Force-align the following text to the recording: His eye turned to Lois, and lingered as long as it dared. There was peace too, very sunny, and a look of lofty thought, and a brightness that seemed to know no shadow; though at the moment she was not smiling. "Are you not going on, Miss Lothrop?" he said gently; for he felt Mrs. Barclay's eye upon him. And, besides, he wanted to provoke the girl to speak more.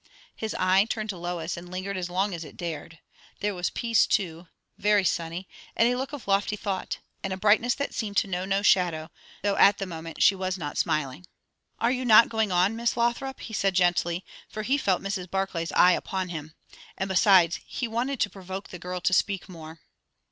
His 0.35 0.55
eye 0.55 0.85
turned 0.85 1.09
to 1.11 1.17
Lois, 1.17 1.55
and 1.55 1.69
lingered 1.69 1.95
as 1.95 2.09
long 2.09 2.33
as 2.33 2.43
it 2.43 2.57
dared. 2.57 2.97
There 3.39 3.53
was 3.53 3.69
peace 3.69 4.07
too, 4.07 4.47
very 4.79 5.03
sunny, 5.05 5.47
and 5.75 5.87
a 5.87 5.95
look 5.95 6.11
of 6.11 6.27
lofty 6.27 6.55
thought, 6.55 6.97
and 7.23 7.31
a 7.31 7.37
brightness 7.37 7.75
that 7.75 7.93
seemed 7.93 8.17
to 8.17 8.27
know 8.27 8.43
no 8.43 8.63
shadow; 8.63 9.11
though 9.43 9.57
at 9.57 9.77
the 9.77 9.85
moment 9.85 10.23
she 10.23 10.33
was 10.33 10.57
not 10.57 10.79
smiling. 10.79 11.27
"Are 11.79 11.91
you 11.91 12.03
not 12.03 12.29
going 12.29 12.51
on, 12.51 12.75
Miss 12.75 12.97
Lothrop?" 12.97 13.41
he 13.41 13.53
said 13.53 13.75
gently; 13.75 14.25
for 14.49 14.63
he 14.63 14.75
felt 14.75 15.03
Mrs. 15.03 15.29
Barclay's 15.29 15.71
eye 15.73 15.91
upon 15.91 16.29
him. 16.29 16.55
And, 16.97 17.07
besides, 17.07 17.59
he 17.67 17.87
wanted 17.87 18.19
to 18.21 18.29
provoke 18.31 18.69
the 18.69 18.79
girl 18.79 19.01
to 19.01 19.13
speak 19.13 19.47
more. 19.47 19.81